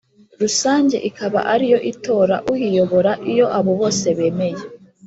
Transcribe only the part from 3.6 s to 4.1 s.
bose